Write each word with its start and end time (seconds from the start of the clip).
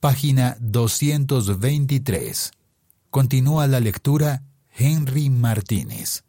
página 0.00 0.56
223. 0.60 2.52
Continúa 3.10 3.66
la 3.66 3.80
lectura 3.80 4.44
Henry 4.74 5.28
Martínez. 5.28 6.24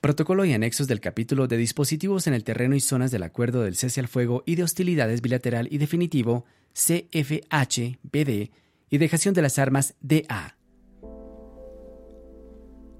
Protocolo 0.00 0.44
y 0.44 0.52
anexos 0.52 0.88
del 0.88 0.98
capítulo 0.98 1.46
de 1.46 1.58
dispositivos 1.58 2.26
en 2.26 2.34
el 2.34 2.42
terreno 2.42 2.74
y 2.74 2.80
zonas 2.80 3.12
del 3.12 3.22
acuerdo 3.22 3.62
del 3.62 3.76
cese 3.76 4.00
al 4.00 4.08
fuego 4.08 4.42
y 4.44 4.56
de 4.56 4.64
hostilidades 4.64 5.22
bilateral 5.22 5.68
y 5.70 5.78
definitivo 5.78 6.44
CFH-BD 6.74 8.50
y 8.90 8.98
dejación 8.98 9.32
de 9.32 9.42
las 9.42 9.60
armas 9.60 9.94
DA. 10.00 10.56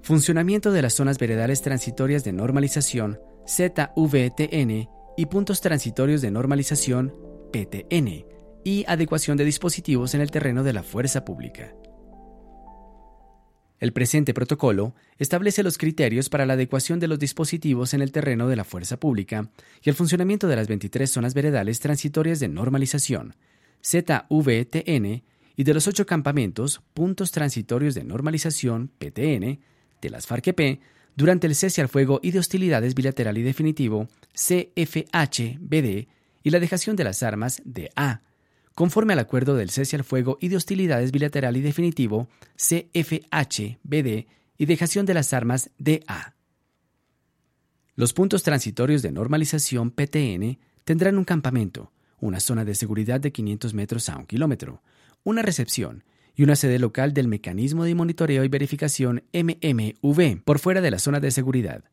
Funcionamiento 0.01 0.71
de 0.71 0.81
las 0.81 0.93
zonas 0.93 1.17
veredales 1.17 1.61
transitorias 1.61 2.23
de 2.23 2.31
normalización 2.31 3.19
ZVTN 3.45 5.00
y 5.21 5.27
puntos 5.27 5.61
transitorios 5.61 6.19
de 6.23 6.31
normalización 6.31 7.13
PTN 7.53 8.25
y 8.63 8.85
adecuación 8.87 9.37
de 9.37 9.45
dispositivos 9.45 10.15
en 10.15 10.21
el 10.21 10.31
terreno 10.31 10.63
de 10.63 10.73
la 10.73 10.81
fuerza 10.81 11.25
pública. 11.25 11.75
El 13.79 13.93
presente 13.93 14.33
protocolo 14.33 14.95
establece 15.19 15.61
los 15.61 15.77
criterios 15.77 16.27
para 16.27 16.47
la 16.47 16.53
adecuación 16.53 16.99
de 16.99 17.07
los 17.07 17.19
dispositivos 17.19 17.93
en 17.93 18.01
el 18.01 18.11
terreno 18.11 18.47
de 18.47 18.55
la 18.55 18.63
fuerza 18.63 18.99
pública 18.99 19.51
y 19.83 19.89
el 19.89 19.95
funcionamiento 19.95 20.47
de 20.47 20.55
las 20.55 20.67
23 20.67 21.11
zonas 21.11 21.35
veredales 21.35 21.79
transitorias 21.79 22.39
de 22.39 22.47
normalización, 22.47 23.35
ZVTN, 23.85 25.23
y 25.55 25.63
de 25.63 25.73
los 25.75 25.85
ocho 25.85 26.07
campamentos, 26.07 26.81
puntos 26.95 27.29
transitorios 27.29 27.93
de 27.93 28.03
normalización, 28.03 28.89
PTN, 28.97 29.59
de 30.01 30.09
las 30.09 30.25
FARC-EP, 30.25 30.79
durante 31.15 31.47
el 31.47 31.55
cese 31.55 31.81
al 31.81 31.89
fuego 31.89 32.19
y 32.23 32.31
de 32.31 32.39
hostilidades 32.39 32.95
bilateral 32.95 33.37
y 33.37 33.43
definitivo, 33.43 34.07
CFH-BD, 34.33 36.07
y 36.43 36.49
la 36.49 36.59
dejación 36.59 36.95
de 36.95 37.03
las 37.03 37.23
armas, 37.23 37.61
DA, 37.65 38.21
conforme 38.73 39.13
al 39.13 39.19
acuerdo 39.19 39.55
del 39.55 39.69
cese 39.69 39.95
al 39.95 40.03
fuego 40.03 40.37
y 40.41 40.47
de 40.47 40.55
hostilidades 40.55 41.11
bilateral 41.11 41.57
y 41.57 41.61
definitivo 41.61 42.27
CFH-BD 42.57 44.27
y 44.57 44.65
dejación 44.65 45.05
de 45.05 45.13
las 45.13 45.33
armas 45.33 45.69
DA. 45.77 46.35
Los 47.95 48.13
puntos 48.13 48.43
transitorios 48.43 49.01
de 49.01 49.11
normalización 49.11 49.91
PTN 49.91 50.57
tendrán 50.83 51.17
un 51.17 51.25
campamento, 51.25 51.91
una 52.19 52.39
zona 52.39 52.65
de 52.65 52.75
seguridad 52.75 53.19
de 53.19 53.31
500 53.31 53.73
metros 53.73 54.09
a 54.09 54.17
un 54.17 54.25
kilómetro, 54.25 54.81
una 55.23 55.41
recepción 55.41 56.03
y 56.35 56.43
una 56.43 56.55
sede 56.55 56.79
local 56.79 57.13
del 57.13 57.27
mecanismo 57.27 57.83
de 57.83 57.95
monitoreo 57.95 58.43
y 58.43 58.47
verificación 58.47 59.23
MMV 59.33 60.43
por 60.43 60.59
fuera 60.59 60.81
de 60.81 60.91
la 60.91 60.99
zona 60.99 61.19
de 61.19 61.31
seguridad. 61.31 61.83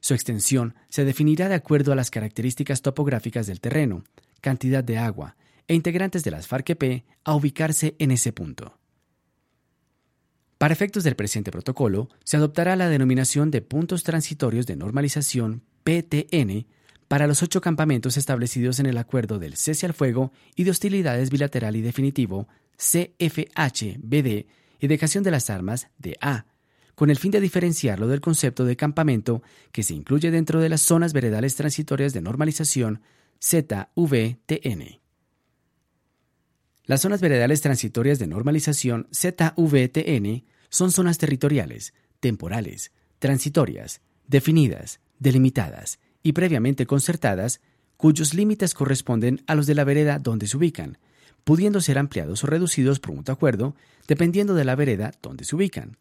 Su 0.00 0.14
extensión 0.14 0.74
se 0.88 1.04
definirá 1.04 1.48
de 1.48 1.54
acuerdo 1.54 1.92
a 1.92 1.96
las 1.96 2.10
características 2.10 2.82
topográficas 2.82 3.46
del 3.46 3.60
terreno, 3.60 4.04
cantidad 4.40 4.84
de 4.84 4.98
agua, 4.98 5.36
e 5.66 5.74
integrantes 5.74 6.24
de 6.24 6.30
las 6.30 6.48
FARC-EP 6.48 7.04
a 7.24 7.34
ubicarse 7.34 7.94
en 7.98 8.10
ese 8.10 8.32
punto. 8.32 8.78
Para 10.56 10.72
efectos 10.72 11.04
del 11.04 11.14
presente 11.14 11.52
protocolo, 11.52 12.08
se 12.24 12.36
adoptará 12.36 12.74
la 12.74 12.88
denominación 12.88 13.50
de 13.50 13.60
puntos 13.60 14.02
transitorios 14.02 14.66
de 14.66 14.76
normalización 14.76 15.62
PTN 15.84 16.66
para 17.08 17.26
los 17.26 17.42
ocho 17.42 17.60
campamentos 17.62 18.16
establecidos 18.18 18.78
en 18.78 18.86
el 18.86 18.98
acuerdo 18.98 19.38
del 19.38 19.56
cese 19.56 19.86
al 19.86 19.94
fuego 19.94 20.30
y 20.54 20.64
de 20.64 20.70
hostilidades 20.70 21.30
bilateral 21.30 21.74
y 21.74 21.80
definitivo 21.80 22.48
CFH-BD 22.76 24.46
y 24.78 24.86
dejación 24.86 25.24
de 25.24 25.30
las 25.30 25.50
armas 25.50 25.88
de 25.98 26.16
A, 26.20 26.44
con 26.94 27.10
el 27.10 27.16
fin 27.16 27.30
de 27.30 27.40
diferenciarlo 27.40 28.08
del 28.08 28.20
concepto 28.20 28.64
de 28.64 28.76
campamento 28.76 29.42
que 29.72 29.82
se 29.82 29.94
incluye 29.94 30.30
dentro 30.30 30.60
de 30.60 30.68
las 30.68 30.82
zonas 30.82 31.12
veredales 31.12 31.56
transitorias 31.56 32.12
de 32.12 32.20
normalización 32.20 33.02
ZVTN. 33.42 35.00
Las 36.84 37.00
zonas 37.02 37.20
veredales 37.20 37.60
transitorias 37.60 38.18
de 38.18 38.26
normalización 38.26 39.08
ZVTN 39.12 40.44
son 40.68 40.90
zonas 40.90 41.18
territoriales, 41.18 41.94
temporales, 42.20 42.92
transitorias, 43.18 44.00
definidas, 44.26 45.00
delimitadas 45.18 45.98
y 46.22 46.32
previamente 46.32 46.86
concertadas, 46.86 47.60
cuyos 47.96 48.34
límites 48.34 48.74
corresponden 48.74 49.42
a 49.46 49.54
los 49.54 49.66
de 49.66 49.74
la 49.74 49.84
vereda 49.84 50.18
donde 50.18 50.46
se 50.46 50.56
ubican, 50.56 50.98
pudiendo 51.44 51.80
ser 51.80 51.98
ampliados 51.98 52.44
o 52.44 52.46
reducidos 52.46 53.00
por 53.00 53.14
mutuo 53.14 53.32
acuerdo, 53.32 53.74
dependiendo 54.06 54.54
de 54.54 54.64
la 54.64 54.76
vereda 54.76 55.12
donde 55.22 55.44
se 55.44 55.56
ubican. 55.56 55.96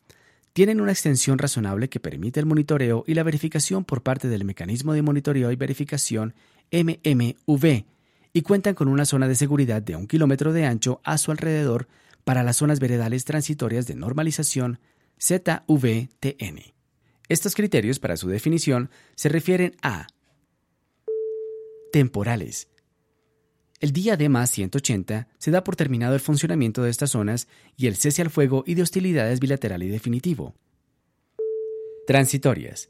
Tienen 0.54 0.82
una 0.82 0.92
extensión 0.92 1.38
razonable 1.38 1.90
que 1.90 2.00
permite 2.00 2.40
el 2.40 2.46
monitoreo 2.46 3.04
y 3.08 3.14
la 3.14 3.24
verificación 3.24 3.86
por 3.86 4.02
parte 4.02 4.28
del 4.28 4.46
mecanismo 4.46 4.94
de 4.94 5.02
monitoreo 5.02 5.52
y 5.52 5.56
verificación 5.56 6.34
MMV, 6.72 7.86
y 8.34 8.42
cuentan 8.42 8.76
con 8.76 8.88
una 8.88 9.06
zona 9.06 9.28
de 9.28 9.36
seguridad 9.36 9.82
de 9.82 9.96
un 9.96 10.08
kilómetro 10.08 10.54
de 10.54 10.66
ancho 10.66 11.02
a 11.04 11.18
su 11.18 11.32
alrededor 11.32 11.88
para 12.24 12.44
las 12.44 12.58
zonas 12.58 12.80
veredales 12.80 13.26
transitorias 13.26 13.88
de 13.88 13.96
normalización 13.96 14.80
ZVTN. 15.20 16.77
Estos 17.30 17.56
criterios 17.56 18.00
para 18.00 18.18
su 18.18 18.30
definición 18.30 18.90
se 19.16 19.30
refieren 19.30 19.76
a 19.82 20.08
temporales. 21.92 22.70
El 23.80 23.92
día 23.92 24.18
D 24.18 24.28
más 24.30 24.50
180 24.52 25.28
se 25.38 25.52
da 25.52 25.64
por 25.64 25.76
terminado 25.76 26.16
el 26.16 26.20
funcionamiento 26.20 26.84
de 26.84 26.90
estas 26.90 27.12
zonas 27.12 27.48
y 27.76 27.88
el 27.88 27.96
cese 27.96 28.22
al 28.22 28.30
fuego 28.30 28.64
y 28.66 28.74
de 28.74 28.82
hostilidades 28.82 29.40
bilateral 29.40 29.84
y 29.84 29.88
definitivo. 29.88 30.56
Transitorias. 32.08 32.90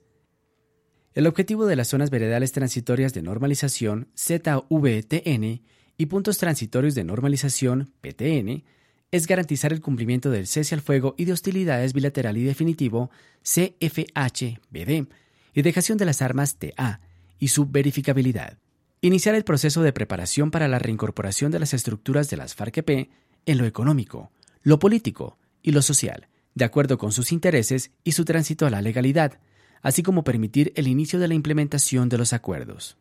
El 1.13 1.25
objetivo 1.25 1.65
de 1.65 1.75
las 1.75 1.87
zonas 1.87 2.09
veredales 2.09 2.51
transitorias 2.51 3.13
de 3.13 3.23
normalización 3.23 4.07
ZVTN 4.15 5.61
y 5.97 6.05
puntos 6.05 6.37
transitorios 6.37 6.93
de 6.93 7.03
normalización 7.03 7.91
PTN 8.01 8.63
es 9.11 9.27
garantizar 9.27 9.71
el 9.71 9.81
cumplimiento 9.81 10.29
del 10.29 10.47
cese 10.47 10.75
al 10.75 10.81
fuego 10.81 11.15
y 11.17 11.25
de 11.25 11.33
hostilidades 11.33 11.93
bilateral 11.93 12.37
y 12.37 12.43
definitivo 12.43 13.09
CFH-BD 13.43 15.07
y 15.53 15.61
dejación 15.61 15.97
de 15.97 16.05
las 16.05 16.21
armas 16.21 16.57
TA 16.57 16.99
y 17.39 17.47
su 17.49 17.67
verificabilidad. 17.67 18.57
Iniciar 19.01 19.35
el 19.35 19.43
proceso 19.43 19.81
de 19.81 19.93
preparación 19.93 20.51
para 20.51 20.67
la 20.67 20.79
reincorporación 20.79 21.51
de 21.51 21.59
las 21.59 21.73
estructuras 21.73 22.29
de 22.29 22.37
las 22.37 22.55
FARC-EP 22.55 23.09
en 23.45 23.57
lo 23.57 23.65
económico, 23.65 24.31
lo 24.63 24.79
político 24.79 25.37
y 25.61 25.71
lo 25.71 25.81
social, 25.81 26.27
de 26.55 26.65
acuerdo 26.65 26.97
con 26.97 27.11
sus 27.11 27.31
intereses 27.31 27.91
y 28.03 28.13
su 28.13 28.25
tránsito 28.25 28.65
a 28.65 28.69
la 28.69 28.81
legalidad, 28.81 29.39
así 29.81 30.03
como 30.03 30.23
permitir 30.23 30.73
el 30.75 30.87
inicio 30.87 31.19
de 31.19 31.27
la 31.27 31.35
implementación 31.35 32.09
de 32.09 32.17
los 32.17 32.33
acuerdos. 32.33 32.97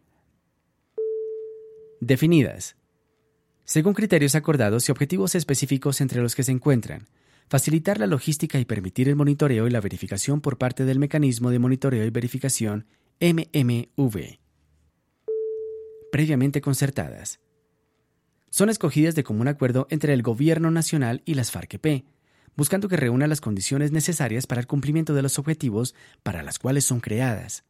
Definidas. 2.00 2.76
Según 3.66 3.94
criterios 3.94 4.36
acordados 4.36 4.88
y 4.88 4.92
objetivos 4.92 5.34
específicos 5.34 6.00
entre 6.00 6.22
los 6.22 6.36
que 6.36 6.44
se 6.44 6.52
encuentran, 6.52 7.08
facilitar 7.48 7.98
la 7.98 8.06
logística 8.06 8.60
y 8.60 8.64
permitir 8.64 9.08
el 9.08 9.16
monitoreo 9.16 9.66
y 9.66 9.70
la 9.70 9.80
verificación 9.80 10.40
por 10.40 10.56
parte 10.56 10.84
del 10.84 11.00
mecanismo 11.00 11.50
de 11.50 11.58
monitoreo 11.58 12.04
y 12.04 12.10
verificación 12.10 12.86
MMV. 13.20 14.38
Previamente 16.12 16.60
concertadas. 16.60 17.40
Son 18.50 18.70
escogidas 18.70 19.16
de 19.16 19.24
común 19.24 19.48
acuerdo 19.48 19.88
entre 19.90 20.12
el 20.12 20.22
Gobierno 20.22 20.70
Nacional 20.70 21.22
y 21.24 21.34
las 21.34 21.50
FARC-EP, 21.50 22.04
buscando 22.56 22.88
que 22.88 22.96
reúna 22.96 23.26
las 23.26 23.40
condiciones 23.40 23.90
necesarias 23.90 24.46
para 24.46 24.60
el 24.60 24.68
cumplimiento 24.68 25.12
de 25.12 25.22
los 25.22 25.40
objetivos 25.40 25.96
para 26.22 26.44
las 26.44 26.60
cuales 26.60 26.84
son 26.84 27.00
creadas. 27.00 27.64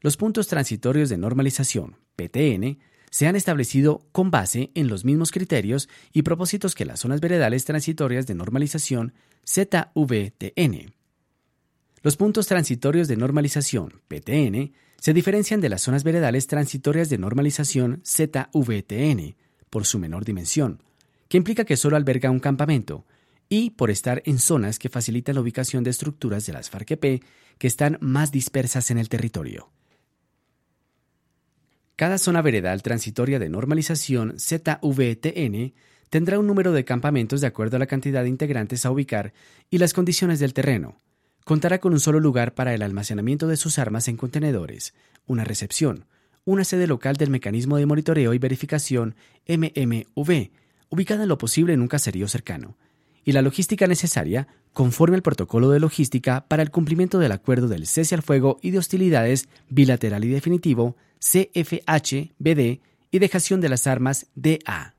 Los 0.00 0.16
puntos 0.16 0.48
transitorios 0.48 1.08
de 1.08 1.16
normalización, 1.16 2.03
PTN, 2.16 2.78
se 3.10 3.26
han 3.26 3.36
establecido 3.36 4.02
con 4.12 4.30
base 4.30 4.70
en 4.74 4.88
los 4.88 5.04
mismos 5.04 5.30
criterios 5.30 5.88
y 6.12 6.22
propósitos 6.22 6.74
que 6.74 6.84
las 6.84 7.00
zonas 7.00 7.20
veredales 7.20 7.64
transitorias 7.64 8.26
de 8.26 8.34
normalización, 8.34 9.12
ZVTN. 9.46 10.92
Los 12.02 12.16
puntos 12.16 12.46
transitorios 12.46 13.08
de 13.08 13.16
normalización, 13.16 14.02
PTN, 14.08 14.72
se 15.00 15.14
diferencian 15.14 15.60
de 15.60 15.68
las 15.68 15.82
zonas 15.82 16.02
veredales 16.02 16.46
transitorias 16.46 17.08
de 17.08 17.18
normalización, 17.18 18.02
ZVTN, 18.04 19.36
por 19.70 19.86
su 19.86 19.98
menor 19.98 20.24
dimensión, 20.24 20.82
que 21.28 21.36
implica 21.36 21.64
que 21.64 21.76
solo 21.76 21.96
alberga 21.96 22.30
un 22.30 22.40
campamento, 22.40 23.06
y 23.48 23.70
por 23.70 23.90
estar 23.90 24.22
en 24.26 24.38
zonas 24.38 24.78
que 24.78 24.88
facilitan 24.88 25.34
la 25.34 25.40
ubicación 25.40 25.84
de 25.84 25.90
estructuras 25.90 26.46
de 26.46 26.52
las 26.52 26.70
FARC-EP 26.70 27.22
que 27.58 27.66
están 27.66 27.98
más 28.00 28.32
dispersas 28.32 28.90
en 28.90 28.98
el 28.98 29.08
territorio. 29.08 29.70
Cada 31.96 32.18
zona 32.18 32.42
veredal 32.42 32.82
transitoria 32.82 33.38
de 33.38 33.48
normalización 33.48 34.34
ZVTN 34.38 35.74
tendrá 36.10 36.40
un 36.40 36.46
número 36.48 36.72
de 36.72 36.84
campamentos 36.84 37.40
de 37.40 37.46
acuerdo 37.46 37.76
a 37.76 37.78
la 37.78 37.86
cantidad 37.86 38.24
de 38.24 38.28
integrantes 38.28 38.84
a 38.84 38.90
ubicar 38.90 39.32
y 39.70 39.78
las 39.78 39.92
condiciones 39.92 40.40
del 40.40 40.54
terreno. 40.54 41.00
Contará 41.44 41.78
con 41.78 41.92
un 41.92 42.00
solo 42.00 42.18
lugar 42.18 42.54
para 42.54 42.74
el 42.74 42.82
almacenamiento 42.82 43.46
de 43.46 43.56
sus 43.56 43.78
armas 43.78 44.08
en 44.08 44.16
contenedores, 44.16 44.92
una 45.26 45.44
recepción, 45.44 46.06
una 46.44 46.64
sede 46.64 46.88
local 46.88 47.14
del 47.16 47.30
mecanismo 47.30 47.76
de 47.76 47.86
monitoreo 47.86 48.34
y 48.34 48.38
verificación 48.38 49.14
MMV, 49.46 50.50
ubicada 50.88 51.22
en 51.22 51.28
lo 51.28 51.38
posible 51.38 51.74
en 51.74 51.80
un 51.80 51.88
caserío 51.88 52.26
cercano, 52.26 52.76
y 53.24 53.32
la 53.32 53.42
logística 53.42 53.86
necesaria 53.86 54.48
conforme 54.74 55.16
al 55.16 55.22
protocolo 55.22 55.70
de 55.70 55.80
logística 55.80 56.44
para 56.46 56.62
el 56.62 56.70
cumplimiento 56.70 57.18
del 57.18 57.32
acuerdo 57.32 57.68
del 57.68 57.86
cese 57.86 58.14
al 58.14 58.22
fuego 58.22 58.58
y 58.60 58.72
de 58.72 58.78
hostilidades 58.78 59.48
bilateral 59.70 60.24
y 60.24 60.28
definitivo 60.28 60.96
CFH-BD 61.20 62.80
y 63.10 63.18
dejación 63.18 63.62
de 63.62 63.68
las 63.70 63.86
armas 63.86 64.26
DA. 64.34 64.94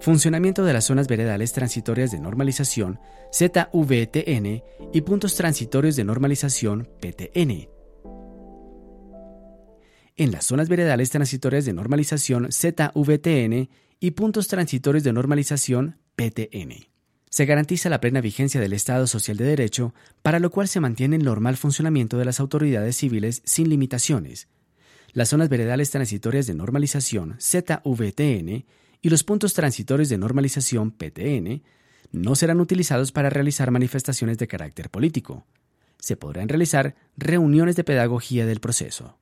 Funcionamiento 0.00 0.64
de 0.64 0.72
las 0.72 0.84
zonas 0.84 1.08
veredales 1.08 1.52
transitorias 1.52 2.12
de 2.12 2.20
normalización 2.20 3.00
ZVTN 3.34 4.62
y 4.92 5.00
puntos 5.00 5.34
transitorios 5.34 5.96
de 5.96 6.04
normalización 6.04 6.88
PTN. 7.00 7.77
En 10.18 10.32
las 10.32 10.46
zonas 10.46 10.68
veredales 10.68 11.10
transitorias 11.10 11.64
de 11.64 11.72
normalización 11.72 12.48
ZVTN 12.50 13.68
y 14.00 14.10
puntos 14.10 14.48
transitorios 14.48 15.04
de 15.04 15.12
normalización 15.12 15.98
PTN. 16.16 16.88
Se 17.30 17.46
garantiza 17.46 17.88
la 17.88 18.00
plena 18.00 18.20
vigencia 18.20 18.60
del 18.60 18.72
Estado 18.72 19.06
Social 19.06 19.36
de 19.36 19.44
Derecho, 19.44 19.94
para 20.22 20.40
lo 20.40 20.50
cual 20.50 20.66
se 20.66 20.80
mantiene 20.80 21.14
el 21.14 21.24
normal 21.24 21.56
funcionamiento 21.56 22.18
de 22.18 22.24
las 22.24 22.40
autoridades 22.40 22.96
civiles 22.96 23.42
sin 23.44 23.68
limitaciones. 23.68 24.48
Las 25.12 25.28
zonas 25.28 25.48
veredales 25.48 25.90
transitorias 25.90 26.48
de 26.48 26.54
normalización 26.54 27.36
ZVTN 27.40 28.64
y 29.00 29.10
los 29.10 29.22
puntos 29.22 29.54
transitorios 29.54 30.08
de 30.08 30.18
normalización 30.18 30.90
PTN 30.90 31.62
no 32.10 32.34
serán 32.34 32.60
utilizados 32.60 33.12
para 33.12 33.30
realizar 33.30 33.70
manifestaciones 33.70 34.36
de 34.38 34.48
carácter 34.48 34.90
político. 34.90 35.46
Se 36.00 36.16
podrán 36.16 36.48
realizar 36.48 36.96
reuniones 37.16 37.76
de 37.76 37.84
pedagogía 37.84 38.46
del 38.46 38.58
proceso. 38.58 39.17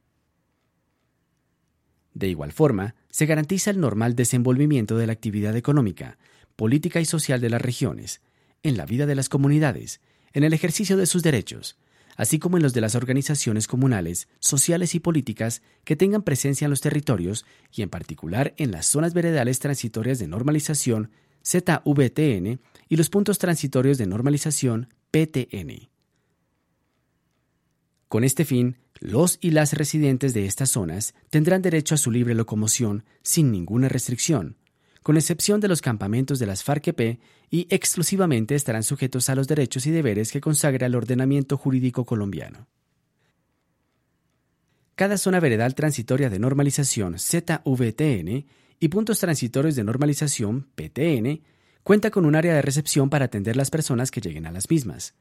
De 2.17 2.29
igual 2.29 2.53
forma, 2.53 2.95
se 3.11 3.27
garantiza 3.27 3.71
el 3.71 3.79
normal 3.79 4.17
desenvolvimiento 4.17 4.97
de 4.97 5.07
la 5.07 5.13
actividad 5.13 5.55
económica, 5.55 6.17
política 6.57 6.99
y 6.99 7.05
social 7.05 7.43
de 7.43 7.51
las 7.51 7.61
regiones, 7.61 8.23
en 8.63 8.79
la 8.79 8.87
vida 8.87 9.05
de 9.05 9.15
las 9.15 9.29
comunidades, 9.29 10.01
en 10.33 10.43
el 10.43 10.55
ejercicio 10.55 10.97
de 10.97 11.05
sus 11.05 11.23
derechos, 11.23 11.77
así 12.17 12.39
como 12.39 12.57
en 12.57 12.63
los 12.63 12.73
de 12.73 12.81
las 12.81 12.95
organizaciones 12.95 13.67
comunales, 13.67 14.29
sociales 14.39 14.95
y 14.95 15.01
políticas 15.01 15.61
que 15.85 15.95
tengan 15.95 16.23
presencia 16.23 16.65
en 16.65 16.71
los 16.71 16.81
territorios 16.81 17.45
y 17.71 17.83
en 17.83 17.91
particular 17.91 18.55
en 18.57 18.71
las 18.71 18.87
zonas 18.87 19.13
veredales 19.13 19.59
transitorias 19.59 20.19
de 20.19 20.27
normalización 20.27 21.11
ZVTN 21.45 22.61
y 22.89 22.97
los 22.97 23.11
puntos 23.11 23.37
transitorios 23.37 23.99
de 23.99 24.07
normalización 24.07 24.89
PTN. 25.11 25.91
Con 28.09 28.23
este 28.23 28.45
fin, 28.45 28.77
los 29.01 29.39
y 29.41 29.51
las 29.51 29.73
residentes 29.73 30.33
de 30.33 30.47
estas 30.47 30.71
zonas 30.71 31.15
tendrán 31.29 31.63
derecho 31.63 31.95
a 31.95 31.99
su 31.99 32.11
libre 32.11 32.35
locomoción 32.35 33.05
sin 33.23 33.51
ninguna 33.51 33.89
restricción, 33.89 34.57
con 35.03 35.17
excepción 35.17 35.61
de 35.61 35.69
los 35.69 35.83
campamentos 35.83 36.39
de 36.39 36.47
las 36.47 36.65
FARC-EP 36.65 37.19
y 37.51 37.67
exclusivamente 37.71 38.55
estarán 38.55 38.85
sujetos 38.85 39.29
a 39.29 39.35
los 39.35 39.49
derechos 39.49 39.87
y 39.87 39.91
deberes 39.91 40.31
que 40.31 40.41
consagra 40.41 40.87
el 40.87 40.95
ordenamiento 40.95 41.57
jurídico 41.57 42.05
colombiano. 42.05 42.69
Cada 44.95 45.19
zona 45.19 45.41
veredal 45.41 45.75
transitoria 45.75 46.31
de 46.31 46.39
normalización 46.39 47.19
ZVTN 47.19 48.47
y 48.79 48.89
puntos 48.89 49.19
transitorios 49.19 49.77
de 49.77 49.85
normalización 49.85 50.69
PTN 50.75 51.43
cuenta 51.83 52.11
con 52.11 52.25
un 52.25 52.35
área 52.35 52.55
de 52.55 52.63
recepción 52.63 53.11
para 53.11 53.27
atender 53.27 53.57
las 53.57 53.71
personas 53.71 54.11
que 54.11 54.21
lleguen 54.21 54.47
a 54.47 54.53
las 54.53 54.71
mismas 54.71 55.15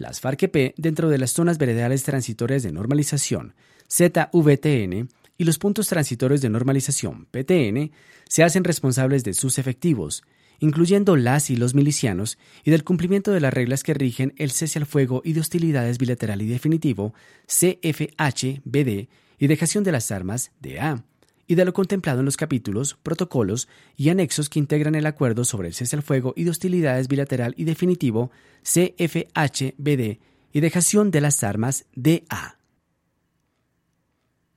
las 0.00 0.20
FARC-EP 0.20 0.74
dentro 0.76 1.10
de 1.10 1.18
las 1.18 1.32
zonas 1.32 1.58
veredales 1.58 2.02
transitorias 2.02 2.62
de 2.62 2.72
normalización 2.72 3.54
ZVTN 3.88 5.08
y 5.36 5.44
los 5.44 5.58
puntos 5.58 5.88
transitorios 5.88 6.40
de 6.40 6.48
normalización 6.48 7.26
PTN 7.30 7.92
se 8.26 8.42
hacen 8.42 8.64
responsables 8.64 9.24
de 9.24 9.34
sus 9.34 9.58
efectivos, 9.58 10.22
incluyendo 10.58 11.16
las 11.16 11.50
y 11.50 11.56
los 11.56 11.74
milicianos, 11.74 12.38
y 12.64 12.70
del 12.70 12.84
cumplimiento 12.84 13.30
de 13.30 13.40
las 13.40 13.52
reglas 13.52 13.82
que 13.82 13.94
rigen 13.94 14.32
el 14.36 14.50
cese 14.50 14.78
al 14.78 14.86
fuego 14.86 15.20
y 15.24 15.34
de 15.34 15.40
hostilidades 15.40 15.98
bilateral 15.98 16.40
y 16.42 16.46
definitivo 16.46 17.12
CFH-BD 17.46 19.08
y 19.38 19.46
dejación 19.46 19.84
de 19.84 19.92
las 19.92 20.10
armas 20.10 20.52
DA 20.60 21.04
y 21.50 21.56
de 21.56 21.64
lo 21.64 21.72
contemplado 21.72 22.20
en 22.20 22.26
los 22.26 22.36
capítulos, 22.36 22.96
protocolos 23.02 23.66
y 23.96 24.10
anexos 24.10 24.48
que 24.48 24.60
integran 24.60 24.94
el 24.94 25.04
acuerdo 25.04 25.44
sobre 25.44 25.66
el 25.66 25.74
cese 25.74 25.96
al 25.96 26.04
fuego 26.04 26.32
y 26.36 26.44
de 26.44 26.50
hostilidades 26.50 27.08
bilateral 27.08 27.54
y 27.56 27.64
definitivo 27.64 28.30
CFHBD 28.62 30.20
y 30.52 30.60
dejación 30.60 31.10
de 31.10 31.20
las 31.20 31.42
armas 31.42 31.86
DA. 31.96 32.56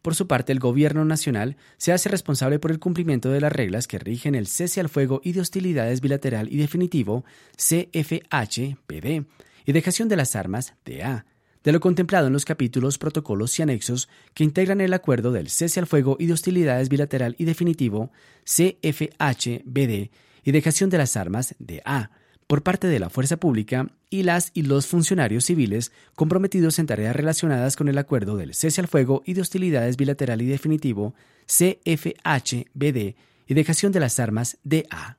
Por 0.03 0.13
su 0.13 0.27
parte, 0.27 0.51
el 0.51 0.59
Gobierno 0.59 1.03
Nacional 1.03 1.57
se 1.77 1.93
hace 1.93 2.09
responsable 2.09 2.59
por 2.59 2.69
el 2.69 2.77
cumplimiento 2.77 3.31
de 3.31 3.41
las 3.41 3.51
reglas 3.51 3.87
que 3.87 3.97
rigen 3.97 4.35
el 4.35 4.45
cese 4.45 4.79
al 4.79 4.87
fuego 4.87 5.19
y 5.23 5.31
de 5.31 5.41
hostilidades 5.41 5.99
bilateral 5.99 6.47
y 6.53 6.57
definitivo 6.57 7.25
CFHBD 7.57 9.25
y 9.65 9.71
dejación 9.71 10.09
de 10.09 10.15
las 10.15 10.35
armas 10.35 10.75
DA 10.85 11.25
de 11.63 11.71
lo 11.71 11.79
contemplado 11.79 12.27
en 12.27 12.33
los 12.33 12.45
capítulos, 12.45 12.97
protocolos 12.97 13.57
y 13.57 13.61
anexos 13.61 14.09
que 14.33 14.43
integran 14.43 14.81
el 14.81 14.93
acuerdo 14.93 15.31
del 15.31 15.49
cese 15.49 15.79
al 15.79 15.87
fuego 15.87 16.17
y 16.19 16.25
de 16.25 16.33
hostilidades 16.33 16.89
bilateral 16.89 17.35
y 17.37 17.45
definitivo 17.45 18.11
CFH-BD 18.45 20.09
y 20.43 20.51
dejación 20.51 20.89
de 20.89 20.97
las 20.97 21.15
armas 21.15 21.55
de 21.59 21.81
A 21.85 22.09
por 22.47 22.61
parte 22.61 22.87
de 22.87 22.99
la 22.99 23.09
fuerza 23.09 23.37
pública 23.37 23.87
y 24.09 24.23
las 24.23 24.51
y 24.53 24.63
los 24.63 24.87
funcionarios 24.87 25.45
civiles 25.45 25.91
comprometidos 26.15 26.77
en 26.79 26.87
tareas 26.87 27.15
relacionadas 27.15 27.75
con 27.75 27.87
el 27.87 27.97
acuerdo 27.97 28.35
del 28.35 28.53
cese 28.53 28.81
al 28.81 28.87
fuego 28.87 29.23
y 29.25 29.33
de 29.33 29.41
hostilidades 29.41 29.97
bilateral 29.97 30.41
y 30.41 30.47
definitivo 30.47 31.15
CFH-BD 31.47 33.15
y 33.47 33.53
dejación 33.53 33.91
de 33.91 33.99
las 33.99 34.19
armas 34.19 34.57
de 34.63 34.85
A 34.89 35.17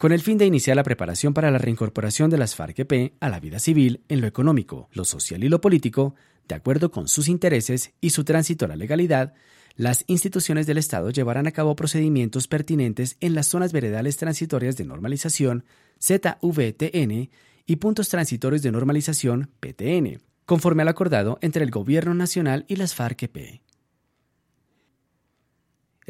con 0.00 0.12
el 0.12 0.22
fin 0.22 0.38
de 0.38 0.46
iniciar 0.46 0.76
la 0.76 0.82
preparación 0.82 1.34
para 1.34 1.50
la 1.50 1.58
reincorporación 1.58 2.30
de 2.30 2.38
las 2.38 2.56
FARC-EP 2.56 3.12
a 3.20 3.28
la 3.28 3.38
vida 3.38 3.58
civil 3.58 4.00
en 4.08 4.22
lo 4.22 4.26
económico, 4.26 4.88
lo 4.92 5.04
social 5.04 5.44
y 5.44 5.50
lo 5.50 5.60
político, 5.60 6.14
de 6.48 6.54
acuerdo 6.54 6.90
con 6.90 7.06
sus 7.06 7.28
intereses 7.28 7.92
y 8.00 8.08
su 8.08 8.24
tránsito 8.24 8.64
a 8.64 8.68
la 8.68 8.76
legalidad, 8.76 9.34
las 9.76 10.04
instituciones 10.06 10.66
del 10.66 10.78
Estado 10.78 11.10
llevarán 11.10 11.46
a 11.46 11.50
cabo 11.50 11.76
procedimientos 11.76 12.48
pertinentes 12.48 13.18
en 13.20 13.34
las 13.34 13.48
zonas 13.48 13.74
veredales 13.74 14.16
transitorias 14.16 14.78
de 14.78 14.86
normalización, 14.86 15.66
ZVTN, 16.02 17.28
y 17.66 17.76
puntos 17.76 18.08
transitorios 18.08 18.62
de 18.62 18.72
normalización, 18.72 19.50
PTN, 19.60 20.22
conforme 20.46 20.80
al 20.80 20.88
acordado 20.88 21.38
entre 21.42 21.62
el 21.62 21.70
Gobierno 21.70 22.14
Nacional 22.14 22.64
y 22.68 22.76
las 22.76 22.94
FARC-EP. 22.94 23.60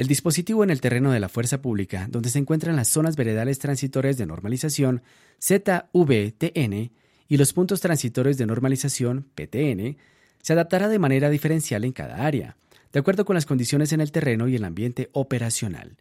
El 0.00 0.06
dispositivo 0.06 0.64
en 0.64 0.70
el 0.70 0.80
terreno 0.80 1.12
de 1.12 1.20
la 1.20 1.28
fuerza 1.28 1.60
pública, 1.60 2.06
donde 2.08 2.30
se 2.30 2.38
encuentran 2.38 2.74
las 2.74 2.88
zonas 2.88 3.16
veredales 3.16 3.58
transitorias 3.58 4.16
de 4.16 4.24
normalización 4.24 5.02
ZVTN 5.38 6.90
y 7.28 7.36
los 7.36 7.52
puntos 7.52 7.82
transitorios 7.82 8.38
de 8.38 8.46
normalización 8.46 9.26
PTN, 9.34 9.98
se 10.40 10.54
adaptará 10.54 10.88
de 10.88 10.98
manera 10.98 11.28
diferencial 11.28 11.84
en 11.84 11.92
cada 11.92 12.24
área, 12.24 12.56
de 12.94 12.98
acuerdo 12.98 13.26
con 13.26 13.34
las 13.34 13.44
condiciones 13.44 13.92
en 13.92 14.00
el 14.00 14.10
terreno 14.10 14.48
y 14.48 14.56
el 14.56 14.64
ambiente 14.64 15.10
operacional. 15.12 15.98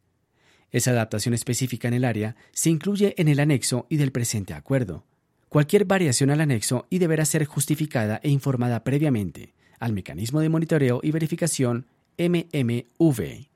Esa 0.72 0.92
adaptación 0.92 1.34
específica 1.34 1.90
en 1.90 1.96
el 1.96 2.06
área 2.06 2.38
se 2.54 2.70
incluye 2.70 3.16
en 3.18 3.28
el 3.28 3.42
anexo 3.42 3.86
y 3.90 3.98
del 3.98 4.14
presente 4.14 4.54
acuerdo. 4.54 5.04
Cualquier 5.50 5.84
variación 5.84 6.30
al 6.30 6.40
anexo 6.40 6.88
y 6.90 7.00
deberá 7.00 7.26
ser 7.26 7.44
justificada 7.44 8.22
e 8.24 8.30
informada 8.30 8.86
previamente 8.86 9.52
al 9.78 9.92
mecanismo 9.92 10.40
de 10.40 10.48
monitoreo 10.48 11.02
y 11.04 11.12
verificación 11.12 11.86
MMV. 12.18 13.49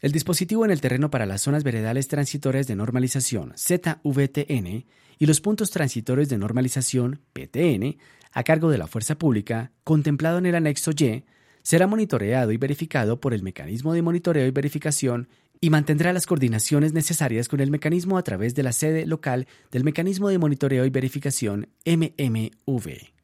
El 0.00 0.12
dispositivo 0.12 0.64
en 0.64 0.70
el 0.70 0.80
terreno 0.80 1.10
para 1.10 1.26
las 1.26 1.42
zonas 1.42 1.64
veredales 1.64 2.06
transitorias 2.06 2.68
de 2.68 2.76
normalización 2.76 3.52
ZVTN 3.56 4.86
y 5.18 5.26
los 5.26 5.40
puntos 5.40 5.70
transitorios 5.70 6.28
de 6.28 6.38
normalización 6.38 7.20
PTN 7.32 7.96
a 8.32 8.44
cargo 8.44 8.70
de 8.70 8.78
la 8.78 8.86
fuerza 8.86 9.16
pública, 9.18 9.72
contemplado 9.82 10.38
en 10.38 10.46
el 10.46 10.54
anexo 10.54 10.92
Y, 10.92 11.24
será 11.62 11.88
monitoreado 11.88 12.52
y 12.52 12.56
verificado 12.56 13.20
por 13.20 13.34
el 13.34 13.42
mecanismo 13.42 13.92
de 13.92 14.02
monitoreo 14.02 14.46
y 14.46 14.52
verificación 14.52 15.28
y 15.60 15.70
mantendrá 15.70 16.12
las 16.12 16.26
coordinaciones 16.26 16.92
necesarias 16.92 17.48
con 17.48 17.58
el 17.58 17.72
mecanismo 17.72 18.18
a 18.18 18.22
través 18.22 18.54
de 18.54 18.62
la 18.62 18.72
sede 18.72 19.04
local 19.04 19.48
del 19.72 19.82
mecanismo 19.82 20.28
de 20.28 20.38
monitoreo 20.38 20.84
y 20.84 20.90
verificación 20.90 21.70
MMV. 21.84 23.17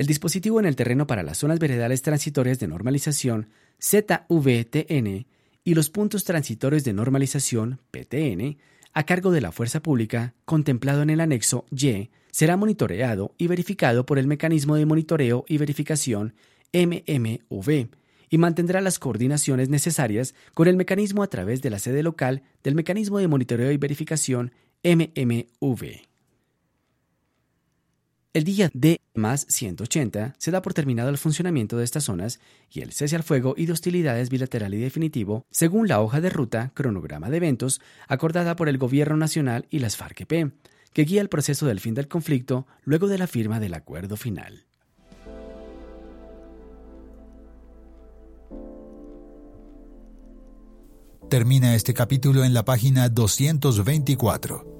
El 0.00 0.06
dispositivo 0.06 0.58
en 0.58 0.64
el 0.64 0.76
terreno 0.76 1.06
para 1.06 1.22
las 1.22 1.36
zonas 1.36 1.58
veredales 1.58 2.00
transitorias 2.00 2.58
de 2.58 2.66
normalización 2.66 3.50
ZVTN 3.78 5.26
y 5.62 5.74
los 5.74 5.90
puntos 5.90 6.24
transitorios 6.24 6.84
de 6.84 6.94
normalización 6.94 7.80
PTN 7.90 8.56
a 8.94 9.02
cargo 9.04 9.30
de 9.30 9.42
la 9.42 9.52
fuerza 9.52 9.82
pública 9.82 10.32
contemplado 10.46 11.02
en 11.02 11.10
el 11.10 11.20
anexo 11.20 11.66
Y 11.70 12.08
será 12.30 12.56
monitoreado 12.56 13.34
y 13.36 13.46
verificado 13.46 14.06
por 14.06 14.18
el 14.18 14.26
mecanismo 14.26 14.74
de 14.76 14.86
monitoreo 14.86 15.44
y 15.46 15.58
verificación 15.58 16.32
MMV 16.72 17.90
y 18.30 18.38
mantendrá 18.38 18.80
las 18.80 18.98
coordinaciones 18.98 19.68
necesarias 19.68 20.34
con 20.54 20.66
el 20.66 20.78
mecanismo 20.78 21.22
a 21.22 21.26
través 21.26 21.60
de 21.60 21.68
la 21.68 21.78
sede 21.78 22.02
local 22.02 22.42
del 22.64 22.74
mecanismo 22.74 23.18
de 23.18 23.28
monitoreo 23.28 23.70
y 23.70 23.76
verificación 23.76 24.52
MMV. 24.82 26.09
El 28.32 28.44
día 28.44 28.70
D 28.72 29.00
más 29.12 29.44
180 29.48 30.36
se 30.38 30.50
da 30.52 30.62
por 30.62 30.72
terminado 30.72 31.08
el 31.08 31.18
funcionamiento 31.18 31.76
de 31.76 31.82
estas 31.82 32.04
zonas 32.04 32.38
y 32.70 32.80
el 32.80 32.92
cese 32.92 33.16
al 33.16 33.24
fuego 33.24 33.54
y 33.56 33.66
de 33.66 33.72
hostilidades 33.72 34.30
bilateral 34.30 34.72
y 34.72 34.78
definitivo, 34.78 35.46
según 35.50 35.88
la 35.88 36.00
hoja 36.00 36.20
de 36.20 36.30
ruta, 36.30 36.70
cronograma 36.72 37.28
de 37.28 37.38
eventos, 37.38 37.80
acordada 38.06 38.54
por 38.54 38.68
el 38.68 38.78
Gobierno 38.78 39.16
Nacional 39.16 39.66
y 39.68 39.80
las 39.80 39.96
FARC-EP, 39.96 40.52
que 40.92 41.02
guía 41.02 41.22
el 41.22 41.28
proceso 41.28 41.66
del 41.66 41.80
fin 41.80 41.94
del 41.94 42.06
conflicto 42.06 42.68
luego 42.84 43.08
de 43.08 43.18
la 43.18 43.26
firma 43.26 43.58
del 43.58 43.74
acuerdo 43.74 44.16
final. 44.16 44.64
Termina 51.28 51.74
este 51.74 51.94
capítulo 51.94 52.44
en 52.44 52.54
la 52.54 52.64
página 52.64 53.08
224. 53.08 54.79